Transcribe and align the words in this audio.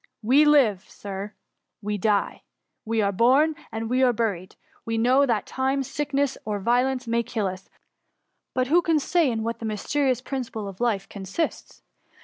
We 0.23 0.45
live^ 0.45 0.89
Sir,— 0.89 1.35
we 1.83 1.99
die: 1.99 2.41
we 2.85 3.03
are 3.03 3.11
born, 3.11 3.55
and 3.71 3.87
we 3.87 4.01
are 4.01 4.11
buried: 4.11 4.55
we 4.83 4.97
know 4.97 5.27
that 5.27 5.45
time, 5.45 5.83
sick 5.83 6.11
ness, 6.11 6.39
or 6.43 6.57
violence, 6.59 7.05
may 7.05 7.21
kill 7.21 7.45
us; 7.45 7.69
but 8.55 8.65
who 8.65 8.81
can 8.81 8.97
say 8.97 9.29
in 9.29 9.43
what 9.43 9.59
the 9.59 9.65
mysterious 9.65 10.19
principle 10.19 10.67
of 10.67 10.81
life 10.81 11.07
consists 11.07 11.83